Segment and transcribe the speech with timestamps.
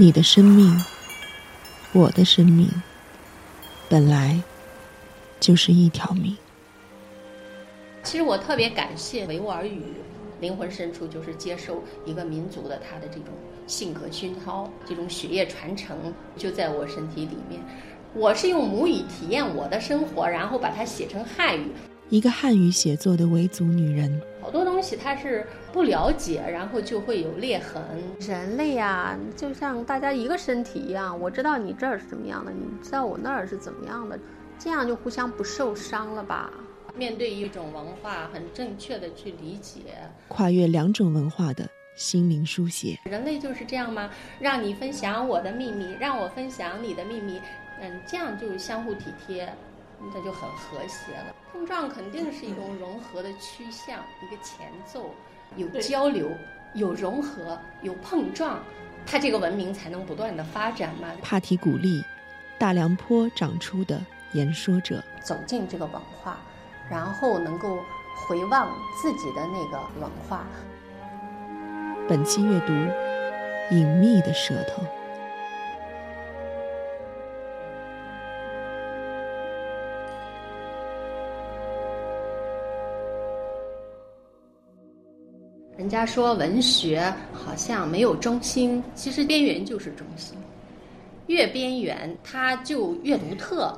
[0.00, 0.80] 你的生命，
[1.92, 2.70] 我的生命，
[3.88, 4.40] 本来
[5.40, 6.36] 就是一条命。
[8.04, 9.82] 其实我特别感谢维吾尔语，
[10.40, 13.34] 灵魂深处就是接受一个民族的他的这种
[13.66, 17.60] 性格熏陶，这种血液传承就在我身体里面。
[18.14, 21.72] 我是用母语体验我的生活，然后把它写成汉语。
[22.10, 27.82] 一个汉语写作的维族女人，好多东西她是不了解，然后就会有裂痕。
[28.18, 34.18] 人类呀，就像大家一个身体一样，我知道你这儿是怎么样的，你知道我那儿是怎么样的，
[34.58, 36.50] 这样就互相不受伤了吧？
[36.96, 39.80] 面对一种文化，很正确的去理解，
[40.28, 42.98] 跨越两种文化的心灵书写。
[43.04, 44.08] 人类就是这样吗？
[44.40, 47.38] 让你分享我的秘密，让我分享你的秘密，
[47.82, 49.46] 嗯，这样就相互体贴。
[50.00, 51.34] 那就很和谐了。
[51.52, 55.14] 碰撞肯定是一种融合的趋向，一个前奏，
[55.56, 56.30] 有交流，
[56.74, 58.62] 有融合，有碰撞，
[59.06, 61.08] 它这个文明才能不断的发展嘛。
[61.22, 62.04] 帕提古丽，
[62.58, 64.00] 大凉坡长出的
[64.32, 66.38] 言说者，走进这个文化，
[66.90, 67.78] 然后能够
[68.26, 70.46] 回望自己的那个文化。
[72.08, 72.72] 本期阅读，
[73.74, 74.82] 隐秘的舌头。
[85.88, 90.36] 人家说文学好像没有中心，其实边缘就是中心。
[91.28, 93.72] 越边缘，它就越独特，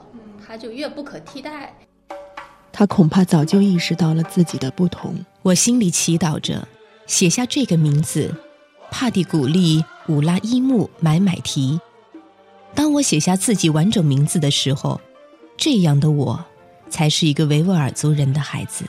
[0.45, 1.73] 它就越不可替代。
[2.73, 5.25] 他恐怕早就意识到了自己的不同。
[5.43, 6.67] 我心里祈祷着，
[7.07, 8.35] 写下这个名字：
[8.91, 11.79] 帕蒂古利乌拉伊木买买提。
[12.75, 15.01] 当我写下自己完整名字的时候，
[15.57, 16.45] 这样的我，
[16.89, 18.85] 才是一个维吾尔族人的孩子，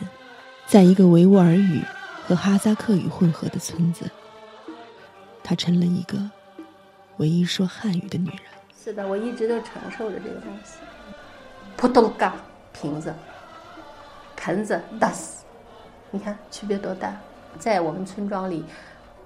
[0.65, 1.83] 在一个维吾尔语。
[2.31, 4.09] 和哈萨克语混合的村子，
[5.43, 6.17] 她成了一个
[7.17, 8.39] 唯一说汉语的女人。
[8.81, 10.75] 是的，我一直都承受着这个东西。
[11.75, 12.33] 扑通嘎，
[12.71, 13.13] 瓶子，
[14.37, 15.43] 盆子打死，
[16.09, 17.13] 你看区别多大？
[17.59, 18.63] 在我们村庄里，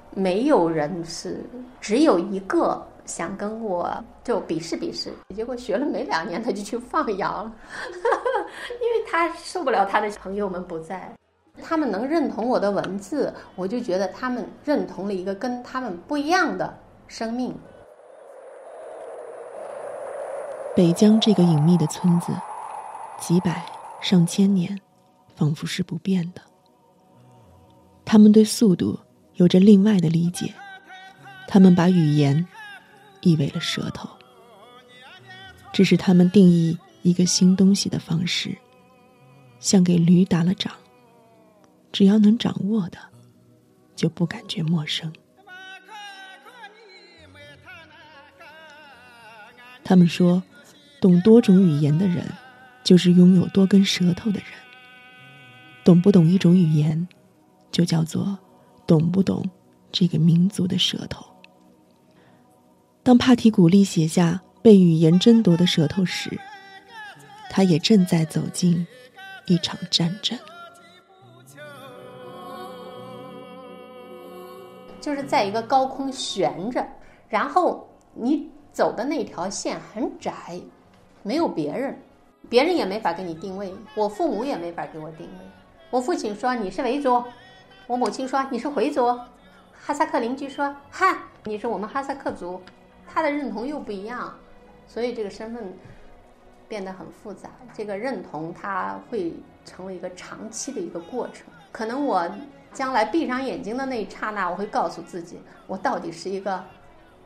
[0.10, 1.46] 没有人是
[1.80, 7.52] 只有一个想跟我就比试比试，结果学了没两年，他就去放羊了，
[8.82, 11.14] 因为他受不了他的朋友们不在。
[11.62, 16.78] 他们能认同我的文字，我就觉得他们认同了一个跟他们不一样的
[17.08, 17.56] 生命。
[20.76, 22.34] 北疆这个隐秘的村子，
[23.20, 23.66] 几百
[24.02, 24.78] 上千年，
[25.36, 26.42] 仿佛是不变的。
[28.04, 29.00] 他们对速度
[29.36, 30.54] 有着另外的理解，
[31.48, 32.46] 他们把语言
[33.22, 34.10] 译为了舌头，
[35.72, 38.56] 这是他们定义一个新东西的方式，
[39.60, 40.72] 像给驴打了掌。
[41.96, 42.98] 只要能掌握的，
[43.96, 45.14] 就不感觉陌生。
[49.82, 50.44] 他们说，
[51.00, 52.26] 懂多种语言的人，
[52.84, 54.50] 就是拥有多根舌头的人。
[55.86, 57.08] 懂不懂一种语言，
[57.72, 58.38] 就叫做
[58.86, 59.50] 懂不懂
[59.90, 61.26] 这个民族的舌头。
[63.04, 66.38] 当帕提古丽写下被语言争夺的舌头时，
[67.50, 68.86] 他也正在走进
[69.46, 70.38] 一场战争。
[75.06, 76.84] 就是在一个高空悬着，
[77.30, 80.60] 然后你走的那条线很窄，
[81.22, 81.96] 没有别人，
[82.50, 85.46] 别人也没法给你定位，我父母也没法给我定位。
[85.92, 87.24] 我父亲说你是维族，
[87.86, 89.16] 我母亲说你是回族，
[89.74, 92.60] 哈萨克邻居说哈你是我们哈萨克族，
[93.08, 94.34] 他的认同又不一样，
[94.88, 95.72] 所以这个身份
[96.68, 97.52] 变得很复杂。
[97.76, 99.32] 这个认同它会
[99.64, 102.28] 成为一个长期的一个过程，可能我。
[102.76, 106.62] 将来闭上眼睛的那一刹那，我会告诉自己，我到底是一个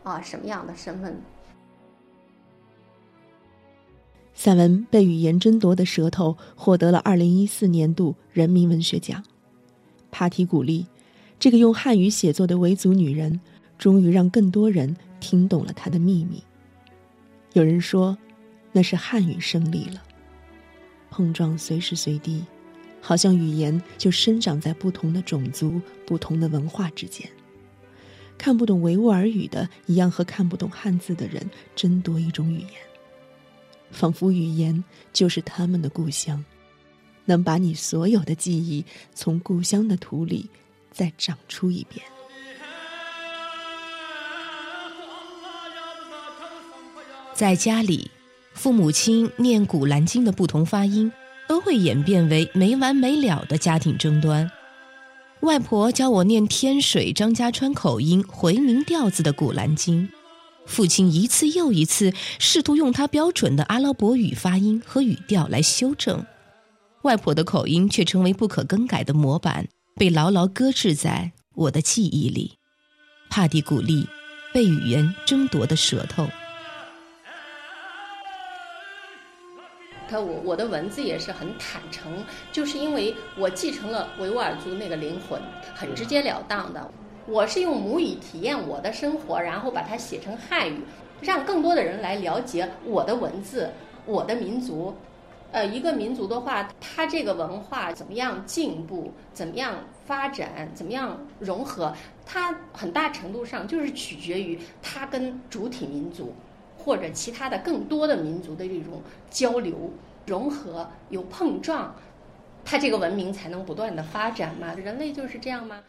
[0.03, 1.19] 啊什么样的身份。
[4.35, 9.21] 散文被语言争夺的舌头获得了二零一四年度人民文学奖。
[10.11, 10.85] 帕提古丽，
[11.39, 13.37] 这个用汉语写作的维族女人，
[13.77, 16.41] 终于让更多人听懂了她的秘密。
[17.53, 18.15] 有人说，
[18.71, 20.01] 那是汉语胜利了。
[21.09, 22.45] 碰撞随时随地。
[23.01, 27.29] 好像语言就生长在不同的种族、不同的文化之间，
[28.37, 32.71] 看不懂维吾尔语的，一样和看不懂汉字的人争夺一种语言，
[33.91, 36.43] 仿佛语言就是他们的故乡，
[37.25, 40.49] 能把你所有的记忆从故乡的土里
[40.91, 42.05] 再长出一遍。
[47.33, 48.11] 在家里，
[48.53, 51.09] 父母亲念《古兰经》的不同发音，
[51.49, 54.49] 都会演变为没完没了的家庭争端。
[55.39, 60.07] 外婆教我念天水张家川口音回民调子的《古兰经》，
[60.67, 66.23] 父亲一次又一次试图用他标准的阿拉伯语发音和语调来修正，
[67.01, 72.59] 外婆的口音却成为不可更改的模板，被牢牢搁置在我的记忆里。
[73.31, 74.05] 帕蒂古利，
[74.53, 76.27] 被语言争夺的舌头。
[80.09, 85.39] 他我我的文字也是很坦诚，就是因为我继承了维吾尔族那个灵魂，
[85.75, 86.89] 很直截了当的。
[87.27, 90.81] 我是用母语体验我的生活，然后把它写成汉语，
[91.21, 93.69] 让更多的人来了解我的文字，
[94.06, 94.95] 我的民族。
[95.51, 99.75] 呃，一个民族的话，它这个文化怎么样进步，怎么样
[100.06, 101.91] 发展，怎么样融合，
[102.25, 106.33] 它很大程度上就是取决于它跟主体民族。
[106.79, 109.91] 或者其他的更多的民族的这种交流、
[110.25, 111.93] 融合、有碰撞，
[112.63, 114.73] 它这个文明才能不断的发展嘛？
[114.73, 115.83] 人类就是这样吗？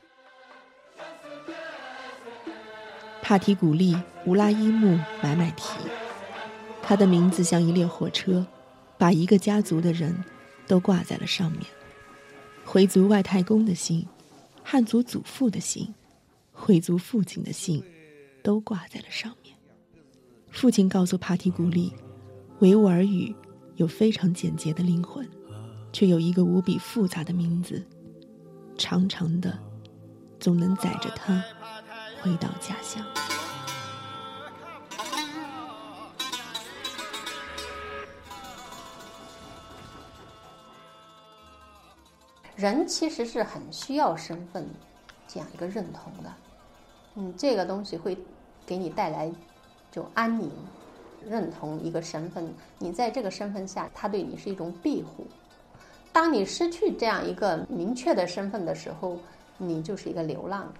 [3.23, 3.97] 帕提古丽
[4.27, 5.79] 乌拉伊木买买提，
[6.83, 8.45] 他的名字像一列火车，
[8.99, 10.25] 把一个家族的人
[10.67, 11.63] 都挂在了上面。
[12.65, 14.05] 回族外太公的姓，
[14.65, 15.95] 汉族祖父的姓，
[16.53, 17.85] 回族父亲的姓，
[18.43, 19.40] 都挂在了上面。
[20.61, 21.91] 父亲告诉帕提古里，
[22.59, 23.35] 维吾尔语
[23.77, 25.27] 有非常简洁的灵魂，
[25.91, 27.83] 却有一个无比复杂的名字，
[28.77, 29.59] 长长的，
[30.39, 31.43] 总能载着他
[32.21, 33.03] 回到家乡。
[42.55, 44.69] 人其实是很需要身份
[45.27, 46.31] 这样一个认同的，
[47.15, 48.19] 嗯，这个东西会
[48.67, 49.33] 给你带来。
[49.91, 50.51] 就安宁，
[51.29, 55.27] 认同一个身份，你在这个身份下，他对你是一种庇护。
[56.13, 59.19] 当你失去这样一个明确的身份的时候，
[59.59, 60.73] 你就是一个流浪，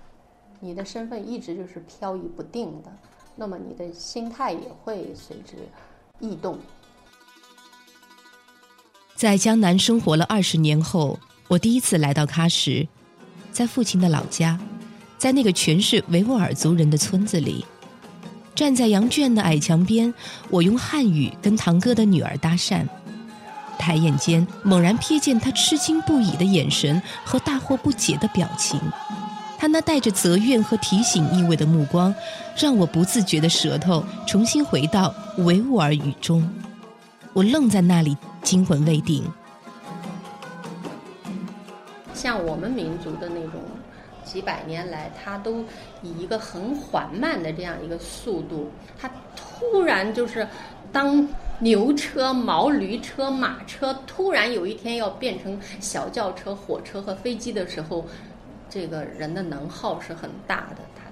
[0.59, 2.93] 你的身份一直就是飘逸不定的，
[3.37, 5.57] 那么你的心态也会随之
[6.19, 6.59] 异动。
[9.15, 12.89] 在江南生活了二十年后，我第一次来到喀什，
[13.53, 14.59] 在父亲的老家，
[15.19, 17.65] 在那个全是维吾尔族人的村子里。
[18.61, 20.13] 站在羊圈的矮墙边，
[20.51, 22.87] 我用汉语跟堂哥的女儿搭讪。
[23.79, 28.79] 抬眼间，猛然瞥见他吃惊不已的眼神和大惑不解的表情。
[29.57, 32.15] 他那带着责怨和提醒意味的目光，
[32.55, 36.47] 让我不自觉的舌头重新回到维吾尔语中。
[37.33, 39.25] 我愣在那里，惊魂未定。
[42.13, 43.53] 像我们民族的那种。
[44.31, 45.65] 几百年来，它都
[46.03, 50.47] 以一个很缓慢的这样一个速度，它突然就是，
[50.93, 51.27] 当
[51.59, 58.07] 牛车、毛驴车、马车突然有一天要变成小轿车、火车和飞机的时候，
[58.69, 61.11] 这个人的能耗是很大的，他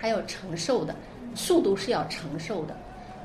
[0.00, 0.92] 他要承受的
[1.36, 2.76] 速度是要承受的，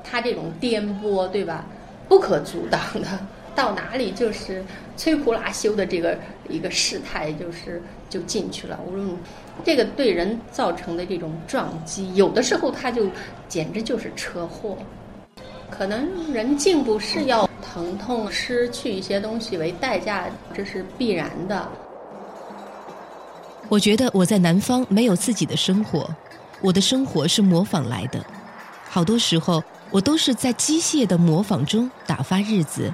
[0.04, 1.64] 他这种颠簸，对吧？
[2.08, 3.08] 不可阻挡的。
[3.54, 4.64] 到哪里就是
[4.96, 6.16] 摧枯拉朽的这个
[6.52, 8.78] 一个事态，就是就进去了。
[8.86, 9.16] 无论
[9.64, 13.06] 这个对人造成的这种撞击，有的时候它就
[13.48, 14.76] 简直就是车祸。
[15.70, 21.66] 可能人进步是要疼痛、失去一些东西为代价，这是必然的。
[23.68, 26.06] 我觉得我在南方没有自己的生活，
[26.60, 28.22] 我的生活是模仿来的。
[28.86, 32.92] 好多时候，我都是在机械的模仿中打发日子。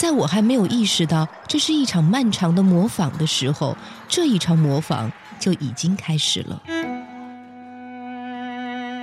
[0.00, 3.76] 在我还没有意识到这是一场漫长的模仿的时候，
[4.08, 6.62] 这一场模仿就已经开始了。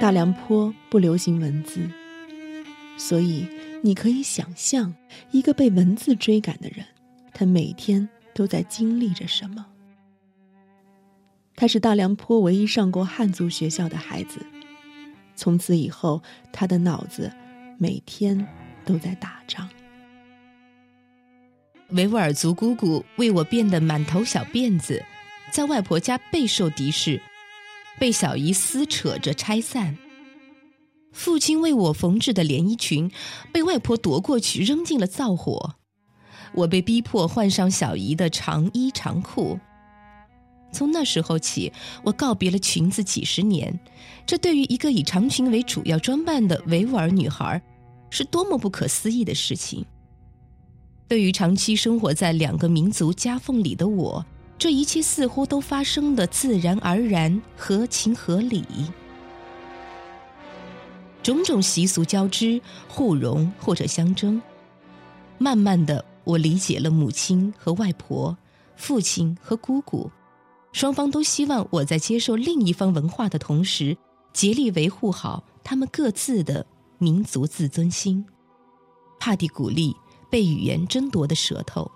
[0.01, 1.87] 大凉坡不流行文字，
[2.97, 3.47] 所以
[3.83, 4.91] 你可以想象
[5.29, 6.83] 一个被文字追赶的人，
[7.31, 9.67] 他每天都在经历着什么。
[11.55, 14.43] 他是大凉坡唯一上过汉族学校的孩子，
[15.35, 17.31] 从此以后，他的脑子
[17.77, 18.47] 每天
[18.83, 19.69] 都在打仗。
[21.91, 25.03] 维吾尔族姑姑为我变的满头小辫子，
[25.51, 27.21] 在外婆家备受敌视，
[27.97, 29.97] 被小姨撕扯着拆散。
[31.13, 33.09] 父亲为我缝制的连衣裙，
[33.53, 35.75] 被外婆夺过去扔进了灶火。
[36.53, 39.57] 我被逼迫换上小姨的长衣长裤。
[40.73, 41.71] 从那时候起，
[42.03, 43.79] 我告别了裙子几十年。
[44.25, 47.61] 这对于一个以长裙为主要装扮的维吾尔女孩，
[48.09, 49.85] 是多么不可思议的事情！
[51.07, 54.25] 对于长期生活在两个民族夹缝里的我，
[54.57, 58.65] 这一切似乎都发生的自然而然、合情合理。
[61.23, 64.41] 种种习俗交织、互融或者相争，
[65.37, 68.37] 慢慢的，我理解了母亲和外婆、
[68.75, 70.11] 父亲和姑姑。
[70.73, 73.97] 双方都希望我在接受另一方文化的同时，
[74.33, 76.65] 竭力维护好他们各自的
[76.97, 78.25] 民族自尊心。
[79.19, 79.95] 帕蒂古丽
[80.29, 81.89] 被语言争夺的舌头，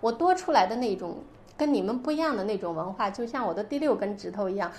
[0.00, 1.16] 我多出来的那种
[1.56, 4.70] 跟你们不一样的那种文化，就像我的第六根指头一样。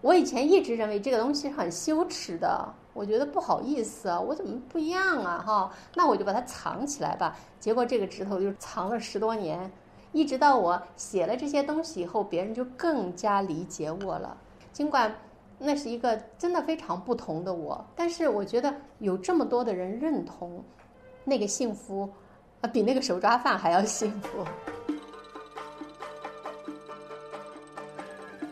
[0.00, 5.42] 我以前一直认为这个东西是很羞耻的，我觉得不好意思啊，我怎么不一样啊？
[5.46, 7.34] 哈，那我就把它藏起来吧。
[7.58, 9.72] 结果这个指头就藏了十多年。
[10.12, 14.36] 一直到我写了这些东西以后，别人就更加理解我了。
[14.72, 15.12] 尽管
[15.58, 20.62] 那是一个真的非常不同的我，但是我觉得有这么多的人认同，
[21.24, 22.12] 那个幸福，
[22.60, 24.44] 啊，比那个手抓饭还要幸福。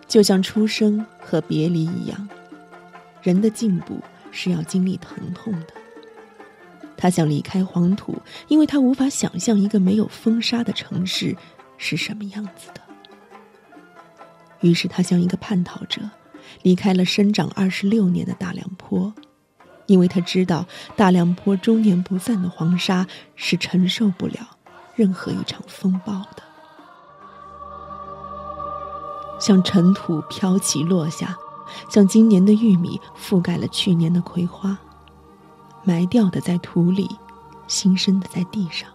[0.08, 2.28] 就像出生和别离一样，
[3.22, 3.98] 人的进步
[4.30, 5.68] 是要经历疼痛的。
[6.96, 8.16] 他想离开黄土，
[8.48, 11.36] 因为他无法想象一个没有风沙的城市
[11.78, 12.80] 是什么样子的。
[14.60, 16.00] 于是他像一个叛逃者，
[16.62, 19.12] 离开了生长二十六年的大凉坡，
[19.86, 24.34] 因为他知道大凉坡终年不散的黄沙是承受不了
[24.94, 26.42] 任何一场风暴的。
[29.40, 31.36] 像尘土飘起落下，
[31.90, 34.78] 像今年的玉米覆盖了去年的葵花。
[35.84, 37.08] 埋掉的在土里，
[37.66, 38.88] 新生的在地上，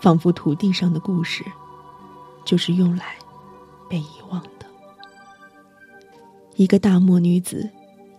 [0.00, 1.44] 仿佛土地上的故事，
[2.46, 3.14] 就是用来
[3.86, 4.66] 被遗忘的。
[6.54, 7.68] 一个大漠女子，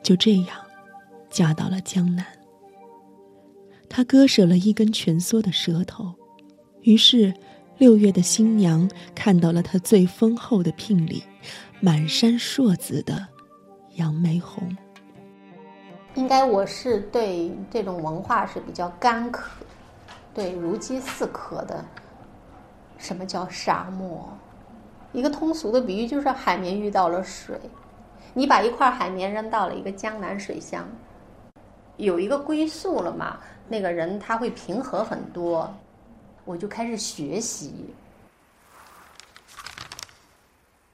[0.04, 0.56] 就这样
[1.30, 2.26] 嫁到了江南。
[3.90, 6.14] 她割舍了一根蜷缩的舌头，
[6.82, 7.34] 于是
[7.78, 11.24] 六月的新娘看到了她最丰厚的聘礼——
[11.80, 13.28] 满山硕子的
[13.96, 14.76] 杨梅红。
[16.16, 19.52] 应该我是对这种文化是比较干渴，
[20.34, 21.86] 对如饥似渴的。
[22.98, 24.28] 什么叫沙漠？
[25.14, 27.60] 一个通俗的比喻就是海绵遇到了水，
[28.34, 30.86] 你把一块海绵扔到了一个江南水乡，
[31.98, 33.40] 有一个归宿了嘛？
[33.68, 35.72] 那个人他会平和很多。
[36.46, 37.74] 我就开始学习。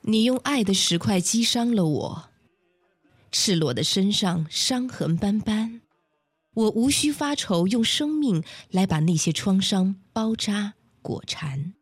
[0.01, 2.24] 你用爱的石块击伤了我。
[3.31, 5.81] 赤裸的身上伤痕斑斑，
[6.53, 11.74] 我无需发愁，用生命来把那些创伤包扎裹缠。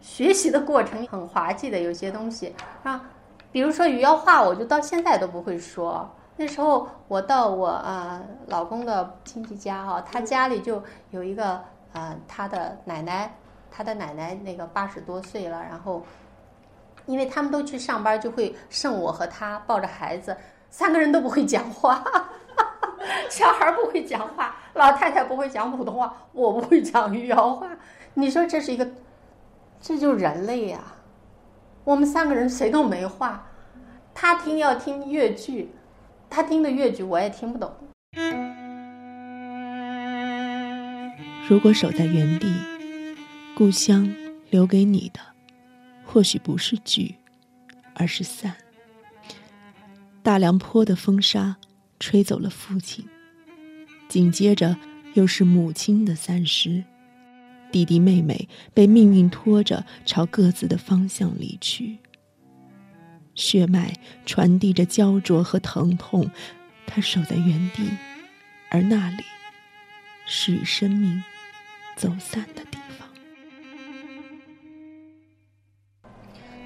[0.00, 3.10] 学习的过程很滑稽的，有些东西啊，
[3.50, 6.10] 比如说鱼妖话，我就到现在都不会说。
[6.36, 11.60] 那时候我到我啊老公的亲戚家哈，他家里就有一个
[11.92, 13.34] 啊他的奶奶，
[13.70, 16.02] 他的奶奶那个八十多岁了，然后
[17.06, 20.36] 因为他们都去上班，就会剩我和他抱着孩子。
[20.68, 22.04] 三个人都不会讲话，
[23.30, 27.68] 小孩不会讲话，老太太不会讲普通话，我不会讲余姚话。
[28.14, 28.86] 你说这是一个，
[29.80, 30.80] 这就是人类呀。
[31.84, 33.46] 我们三个人谁都没话，
[34.12, 35.72] 他听要听越剧，
[36.36, 37.74] 他听的越剧我也听不懂。
[41.48, 42.46] 如果守在原地，
[43.54, 44.14] 故乡
[44.50, 45.20] 留给你的，
[46.04, 47.14] 或许不是聚，
[47.94, 48.54] 而是散。
[50.22, 51.56] 大凉坡的风沙
[51.98, 53.06] 吹走了父亲，
[54.06, 54.76] 紧接着
[55.14, 56.84] 又是母亲的散失，
[57.72, 61.96] 弟弟妹妹被命运拖着朝各自的方向离去。
[63.36, 63.92] 血脉
[64.24, 66.28] 传递着焦灼和疼痛，
[66.86, 67.88] 他守在原地，
[68.70, 69.22] 而那里
[70.26, 71.22] 是与生命
[71.94, 73.08] 走散的地方。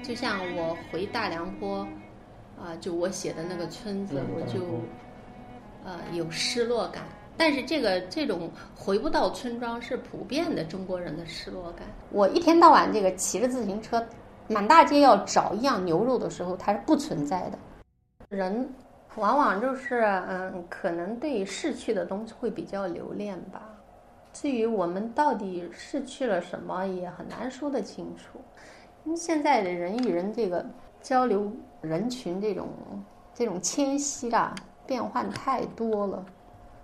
[0.01, 1.87] 就像我回大凉坡。
[2.63, 4.83] 啊，就我写的那个村子，我就，
[5.83, 7.03] 呃，有失落感。
[7.35, 11.87] 但是这个这种回不到村庄是普遍的中国人的失落感。
[12.11, 14.07] 我一天到晚这个骑着自行车，
[14.51, 17.57] 满大街要找一样牛肉的时候，它是不存在的。
[18.29, 18.69] 人
[19.15, 23.61] 往往就是嗯，可能对逝去的东西会比较留恋吧。
[24.33, 28.39] 至于我们到底失去了什么，也很难说得清楚。
[29.05, 30.65] 因为现在的人与人这个。
[31.03, 32.67] 交流人群这种
[33.33, 34.53] 这种迁徙啊，
[34.85, 36.23] 变换太多了，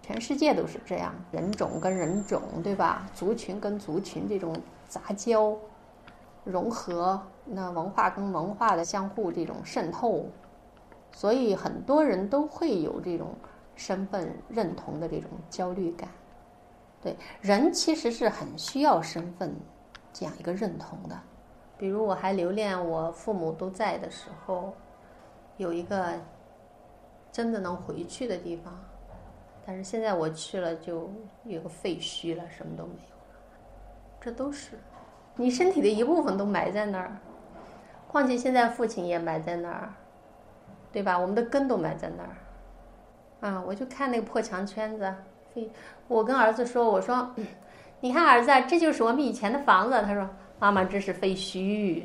[0.02, 3.08] 全世界都是这样，人种跟人种，对吧？
[3.14, 4.56] 族群跟族群这种
[4.88, 5.56] 杂交，
[6.48, 10.26] 融合，那文化跟文化的相互这种渗透，
[11.12, 13.36] 所以很多人都会有这种
[13.76, 16.10] 身份认同的这种焦虑感。
[17.02, 19.54] 对，人其实是很需要身份
[20.14, 21.20] 这样一个认同的。
[21.78, 24.74] 比如我还留恋我父母都在的时候，
[25.58, 26.14] 有一个
[27.32, 28.74] 真的能回去的地方，
[29.66, 31.12] 但是现在我去了就
[31.44, 33.24] 有个废墟了，什么都没有了。
[34.20, 34.80] 这都是
[35.38, 37.18] 你身体的一部分都埋在那儿，
[38.08, 39.94] 况且现在父亲也埋在那儿，
[40.92, 41.18] 对吧？
[41.18, 43.50] 我们的根都埋在那儿。
[43.50, 45.14] 啊，我就看那个破墙圈子，
[46.08, 47.34] 我跟儿子说：“我说，
[48.02, 50.28] 你看儿子，这就是我们以前的房子。”他说。
[50.60, 52.02] 妈妈，这是废墟。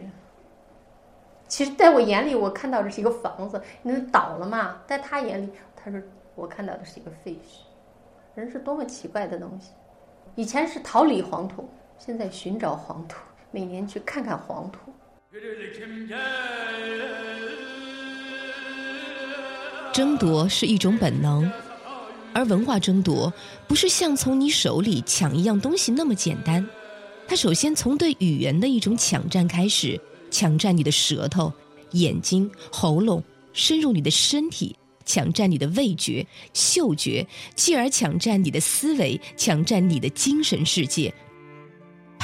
[1.48, 4.76] 其实，在我眼里，我看到的是一个房子，因为倒了嘛。
[4.86, 5.98] 在他眼里，他说
[6.34, 7.62] 我看到的是一个废墟。
[8.34, 9.70] 人是多么奇怪的东西！
[10.34, 11.66] 以前是桃李黄土，
[12.04, 13.14] 现在寻找黄土，
[13.52, 14.92] 每年去看看黄土。
[19.94, 21.49] 争夺是一种本能，
[22.35, 23.32] 而文化争夺
[23.68, 26.68] 不是像从你手里抢一样东西那么简单。
[27.28, 31.52] 它首先从对语言的一种抢占开始，抢占你的舌头、
[31.92, 41.14] 眼睛、喉咙，深入你的身体，抢占你的味觉、嗅觉，继而抢占你的思维，抢占你的精神世界。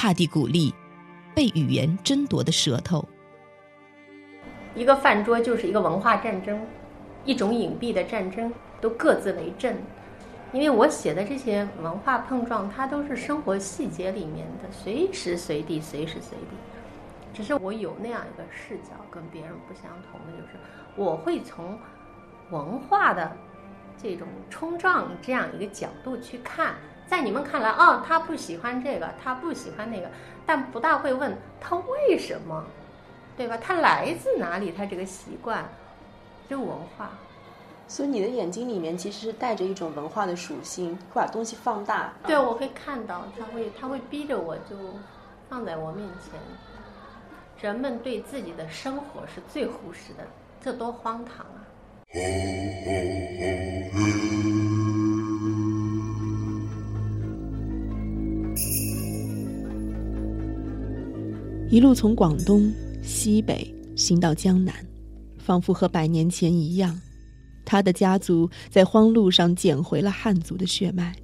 [0.01, 0.73] 帕蒂古利
[1.35, 3.05] 被语言争夺的舌头。
[4.73, 6.57] 一个饭桌就是一个文化战争，
[7.25, 9.75] 一种隐蔽的战争，都各自为政。
[10.53, 16.55] 因为我写的这些文化碰撞，它都是生活细节里面的，随时随地，随时随地。
[17.33, 20.53] 只是我有那样一个视角，跟别人不相同的，就是
[20.95, 21.77] 我会从
[22.51, 23.29] 文化的
[24.01, 26.75] 这种冲撞这样一个角度去看。
[27.09, 30.07] 在你们看来，哦，他不喜欢这个，他不喜欢那个，
[30.45, 32.63] 但不大会问他为什么，
[33.35, 33.57] 对吧？
[33.57, 34.71] 他来自哪里？
[34.71, 35.67] 他这个习惯，
[36.47, 37.09] 就文化。
[37.87, 42.13] 所以你的眼睛里面其实是带着一种文化的属性，会把东西放大。
[42.27, 44.75] 对，我会看到，他会，他会逼着我就
[45.49, 46.39] 放在我面前。
[47.59, 50.23] 人们对自己的生活是最忽视的，
[50.61, 51.65] 这多荒唐啊！
[61.71, 64.73] 一路从广东西北行到江南，
[65.37, 66.99] 仿佛和百年前一样。
[67.63, 71.15] 他的家族在荒路上捡回了汉族的血脉，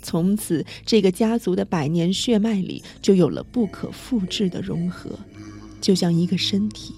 [0.00, 5.10] 从此这个家族的百年血脉里就有了不可复制的融合，
[5.80, 6.94] 就像一个身体。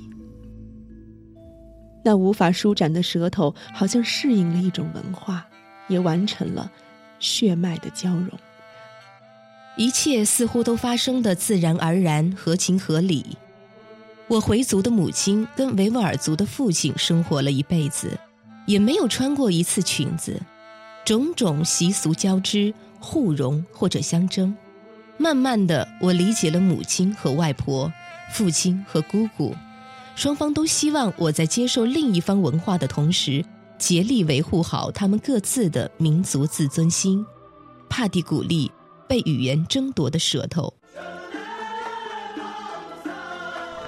[2.05, 5.47] 那无法舒展的舌头，好像适应了一种文化，
[5.89, 6.71] 也完成了
[7.19, 8.29] 血脉的交融。
[9.77, 13.25] 一切似乎都发生的自然而然，合情合理。
[14.29, 18.19] 我回族的母亲跟维吾尔族的父亲生活了一辈子。
[18.67, 20.41] 也没有穿过一次裙子，
[21.05, 24.57] 种种习俗交织、互融或者相争。
[25.19, 27.93] 慢慢的，我理解了母亲和外婆、
[28.33, 29.55] 父亲和姑姑，
[30.17, 33.45] 双方都希望我在接受另一方文化的同时，
[33.79, 37.23] 竭力维护好他们各自的民族自尊心。
[37.91, 38.73] 帕蒂古利
[39.07, 40.73] 被语言争夺的舌头。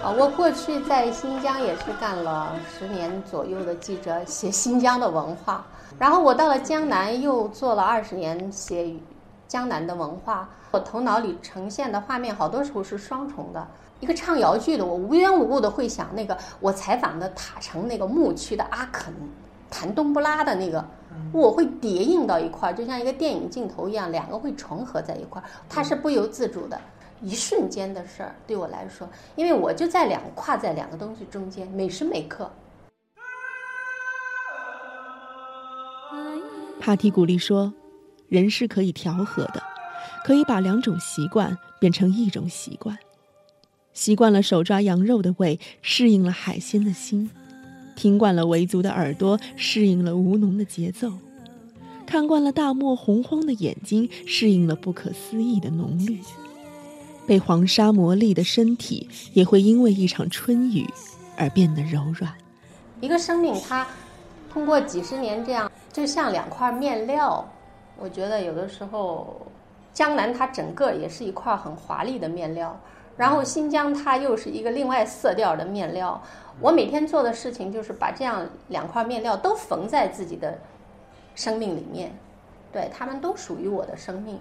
[0.02, 5.66] 啊我过去在新疆也是干了十年左右的记者，写新疆的文化。
[5.98, 8.94] 然后我到了江南，又做了二十年写
[9.48, 10.48] 江南的文化。
[10.70, 13.66] 我头脑里呈现的画面，好多时候是双重的。
[13.98, 19.12] 一个唱摇剧的，我无缘无故的会想那个我采访的塔城那个牧区的阿肯
[19.70, 20.84] 弹冬不拉的那个，
[21.32, 26.80] 我会叠印到一块儿，就像一个电影镜头一样，两个会重合在一块儿，它是不由自主的。
[27.22, 32.50] 一瞬间的事儿，对我来说，因为我就在两跨在两个东西中间，每时每刻。
[36.78, 37.72] 帕提古丽说
[38.28, 39.62] ：“人是可以调和的，
[40.24, 42.96] 可以把两种习惯变成一种习惯。
[43.94, 47.30] 习惯了手抓羊肉的胃，适应了海鲜的心；
[47.96, 51.08] 听惯了维族的耳朵，适应了吴侬的节奏；
[52.06, 56.20] 看惯了大漠洪荒的眼睛，适应了不可思议的浓绿。”
[57.26, 60.86] 被黄沙磨砺的身体，也会因为一场春雨
[61.36, 62.32] 而变得柔软。
[63.00, 63.84] 一个生命，它
[64.48, 67.44] 通过几十年这样，就像两块面料。
[67.98, 69.44] 我觉得有的时候，
[69.92, 72.78] 江南它整个也是一块很华丽的面料，
[73.16, 76.22] 然后新疆它又是一个另外色调的面料。
[76.60, 80.58] 我每天做的事情就是把这样两块面料都缝在自己的
[81.34, 82.10] 生命里面，
[82.72, 84.40] 对他们都属于我的生命。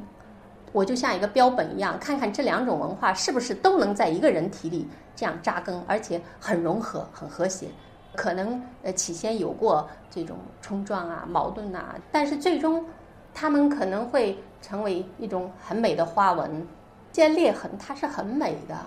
[0.72, 7.68] 我就像一个标本一样，看看这两种文化是不是都能在一个人体里这样扎根，而且很融合、很和谐。
[8.14, 12.86] 可能呃起先有过这种冲撞啊、矛盾呐，但是最终
[13.34, 16.66] 他们可能会成为一种很美的花纹。
[17.16, 18.78] 这些裂痕它是很美的，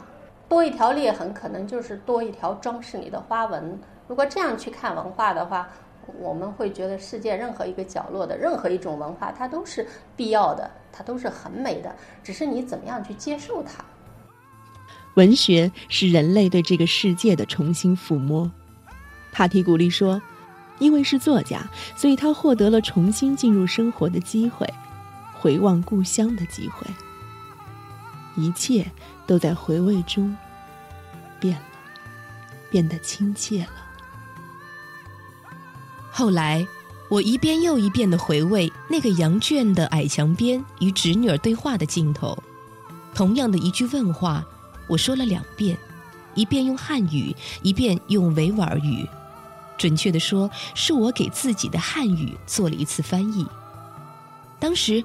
[0.51, 3.81] 多一条裂痕可能就是多一条装饰你的花纹。
[4.07, 5.67] 如果这样去看文化的话，
[6.21, 11.91] 我们会觉得世界任何一个角落的任何一种文化，它都是必要的，它都是很美的，
[12.23, 13.83] 只是你怎么样去接受它。
[15.15, 18.53] 文学是人类对这个世界的重新抚摸。
[19.33, 20.21] 帕提古利说
[20.79, 21.63] ：“因为是作家，
[21.97, 24.69] 所以他获得了重新进入生活的机会，
[25.33, 26.87] 回望故乡的机会。”
[28.39, 28.89] 一切
[29.27, 30.35] 都在回味中
[31.41, 31.63] 变了，
[32.71, 33.73] 变得亲切了。
[36.11, 36.67] 后来，
[37.11, 42.37] 我一遍又一遍的回味那个羊圈的矮墙边与侄女儿对话的镜头。
[43.15, 44.45] 同样的一句问话，
[44.87, 45.77] 我说了两遍，
[46.35, 49.09] 一遍用汉语，一遍用维吾尔语。
[49.77, 53.47] 准确的说，是我给自己的汉语做了一次翻译。
[54.61, 55.05] 当时，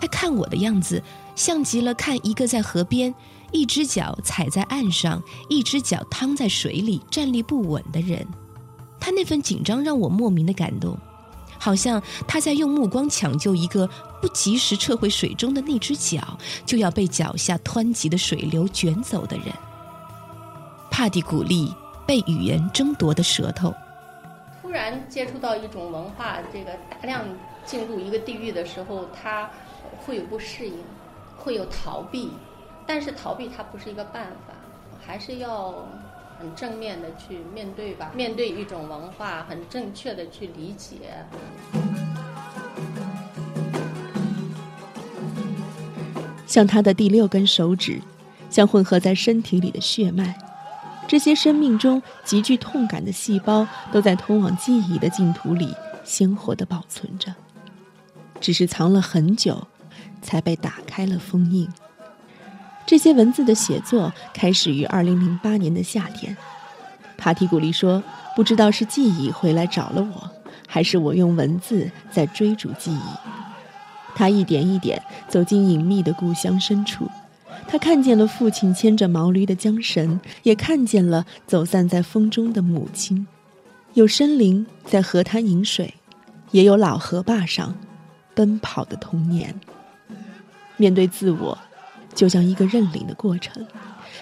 [0.00, 1.00] 他看我的样子。
[1.34, 3.14] 像极了看一个在河边，
[3.50, 8.26] 一只脚踩在岸上，一只脚趟在水里，站立不稳的人。
[9.00, 10.96] 他那份紧张让我莫名的感动，
[11.58, 13.88] 好像他在用目光抢救一个
[14.20, 19.46] 不及时撤回水中的那只脚，就要被脚下湍急的水流卷走的人。
[20.90, 21.74] 帕蒂古利
[22.06, 23.74] 被语言争夺的舌头，
[24.60, 27.24] 突然接触到一种文化，这个大量
[27.64, 29.50] 进入一个地域的时候，他
[30.04, 30.74] 会有不适应。
[31.42, 32.30] 会有逃避，
[32.86, 34.54] 但是逃避它不是一个办法，
[35.04, 35.74] 还是要
[36.38, 38.12] 很正面的去面对吧。
[38.14, 40.94] 面对一种文化，很正确的去理解。
[46.46, 48.00] 像他的第六根手指，
[48.48, 50.38] 像混合在身体里的血脉，
[51.08, 55.74] 这些生命中极具痛感的细胞，都在通往记忆的净土里
[56.04, 57.34] 鲜活的保存着，
[58.40, 59.66] 只是藏了很久。
[60.22, 61.68] 才被打开了封印。
[62.86, 66.36] 这些文字的写作开始于二零零八年的夏天。
[67.18, 68.02] 帕提古利说
[68.34, 70.30] ：“不知道是记忆回来找了我，
[70.66, 73.00] 还是我用文字在追逐记忆。”
[74.14, 77.08] 他一点一点走进隐秘的故乡深处，
[77.68, 83.26] 他看见了父亲牵着毛驴的缰绳，也看见了走散在风中的母亲。
[83.94, 85.94] 有森林在河滩饮水，
[86.50, 87.74] 也有老河坝上
[88.34, 89.54] 奔跑的童年。
[90.82, 91.56] 面对自我，
[92.12, 93.64] 就像一个认领的过程。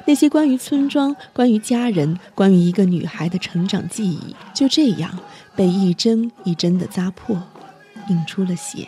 [0.04, 5.10] 那些关于村庄、关于家人、关于一个女孩的成长记忆，就这样
[5.56, 7.42] 被一针一针的扎破，
[8.10, 8.86] 印出了血。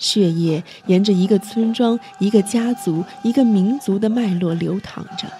[0.00, 5.30] 血液沿着一个村庄、一个家族、一个民族的脉络流淌着，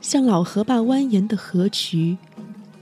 [0.00, 2.16] 像老河坝蜿蜒的河渠。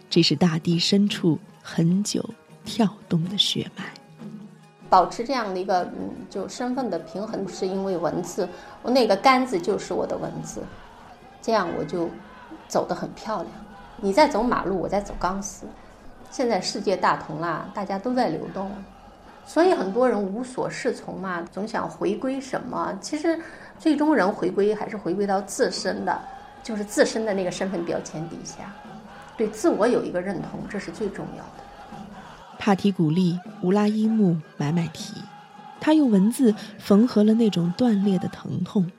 [0.08, 2.24] 这是大地深处很久
[2.64, 4.05] 跳动的血脉。
[4.88, 8.48] 保持这样的一个嗯，就身份的平衡，是因为文字，
[8.82, 10.62] 我那个杆子就是我的文字，
[11.42, 12.08] 这样我就
[12.68, 13.48] 走得很漂亮。
[13.98, 15.66] 你在走马路，我在走钢丝。
[16.30, 18.70] 现在世界大同啦，大家都在流动，
[19.46, 22.92] 所以很多人无所适从嘛，总想回归什么。
[23.00, 23.40] 其实
[23.78, 26.20] 最终人回归还是回归到自身的，
[26.62, 28.70] 就是自身的那个身份标签底下，
[29.36, 31.64] 对自我有一个认同，这是最重要的。
[32.66, 35.14] 帕提古利乌拉伊木买买提，
[35.80, 38.90] 他用文字缝合了那种断裂的疼痛。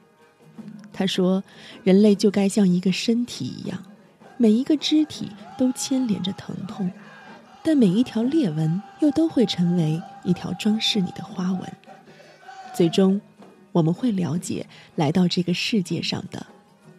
[0.94, 1.44] 他说
[1.84, 3.84] ：“人类就该像一个身体一样，
[4.38, 6.90] 每一个肢体都牵连着疼痛，
[7.62, 11.70] 但每一条裂纹又都会成为一条装饰你的花纹。
[12.74, 13.20] 最终，
[13.74, 16.48] 我们会了解来到这个世界上的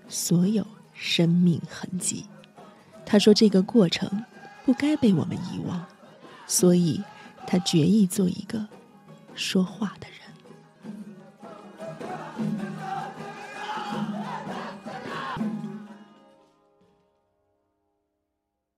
[0.07, 2.27] 所有生命痕迹。”
[3.07, 4.23] 他说：“这个过程
[4.67, 5.83] 不该被我们遗忘。”
[6.49, 7.01] 所以，
[7.47, 8.67] 他决意做一个
[9.35, 10.18] 说话的人。